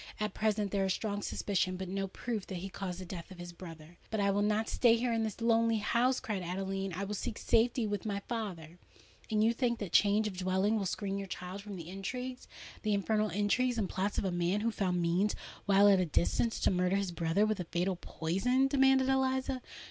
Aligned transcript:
At 0.19 0.33
present 0.33 0.71
there 0.71 0.83
is 0.85 0.93
strong 0.95 1.21
suspicion—but 1.21 1.87
no 1.87 2.07
proof—that 2.07 2.55
he 2.55 2.69
caused 2.69 2.99
the 2.99 3.05
death 3.05 3.29
of 3.29 3.37
his 3.37 3.53
brother." 3.53 3.99
"But 4.09 4.19
I 4.19 4.31
will 4.31 4.41
not 4.41 4.67
stay 4.67 4.95
here—in 4.95 5.21
this 5.21 5.39
lonely 5.41 5.77
house," 5.77 6.19
cried 6.19 6.41
Adeline: 6.41 6.91
"I 6.93 7.03
will 7.03 7.13
seek 7.13 7.37
safety 7.37 7.85
with 7.85 8.03
my 8.03 8.19
father!" 8.21 8.79
"And 9.29 9.55
think 9.55 9.79
you 9.79 9.85
that 9.85 9.91
change 9.91 10.25
of 10.27 10.35
dwelling 10.35 10.75
will 10.75 10.87
screen 10.87 11.19
your 11.19 11.27
child 11.27 11.61
from 11.61 11.75
the 11.75 11.87
intrigues—the 11.87 12.91
infernal 12.95 13.29
intrigues 13.29 13.77
and 13.77 13.87
plots 13.87 14.17
of 14.17 14.25
a 14.25 14.31
man 14.31 14.61
who 14.61 14.71
found 14.71 14.99
means, 15.03 15.35
while 15.67 15.87
at 15.87 15.99
a 15.99 16.05
distance, 16.05 16.59
to 16.61 16.71
murder 16.71 16.95
his 16.95 17.11
brother 17.11 17.45
with 17.45 17.59
a 17.59 17.65
fatal 17.65 17.95
poison?" 17.95 18.67
demanded 18.67 19.07
Eliza. 19.07 19.61